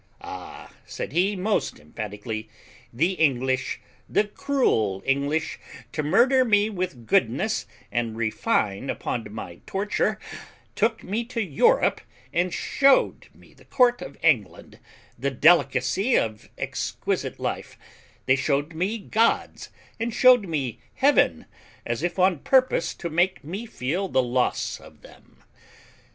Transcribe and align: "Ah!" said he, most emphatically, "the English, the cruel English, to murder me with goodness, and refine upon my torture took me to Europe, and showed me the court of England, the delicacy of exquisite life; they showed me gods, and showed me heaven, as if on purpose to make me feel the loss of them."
"Ah!" 0.21 0.73
said 0.87 1.11
he, 1.11 1.35
most 1.35 1.79
emphatically, 1.79 2.49
"the 2.91 3.11
English, 3.11 3.79
the 4.09 4.23
cruel 4.23 5.03
English, 5.05 5.59
to 5.91 6.01
murder 6.01 6.43
me 6.43 6.71
with 6.71 7.05
goodness, 7.05 7.67
and 7.91 8.17
refine 8.17 8.89
upon 8.89 9.31
my 9.31 9.59
torture 9.67 10.17
took 10.73 11.03
me 11.03 11.23
to 11.25 11.39
Europe, 11.39 12.01
and 12.33 12.51
showed 12.51 13.27
me 13.35 13.53
the 13.53 13.65
court 13.65 14.01
of 14.01 14.17
England, 14.23 14.79
the 15.19 15.29
delicacy 15.29 16.17
of 16.17 16.49
exquisite 16.57 17.39
life; 17.39 17.77
they 18.25 18.35
showed 18.35 18.73
me 18.73 18.97
gods, 18.97 19.69
and 19.99 20.15
showed 20.15 20.47
me 20.47 20.79
heaven, 20.95 21.45
as 21.85 22.01
if 22.01 22.17
on 22.17 22.39
purpose 22.39 22.95
to 22.95 23.07
make 23.07 23.43
me 23.43 23.67
feel 23.67 24.07
the 24.07 24.23
loss 24.23 24.79
of 24.79 25.01
them." 25.03 25.43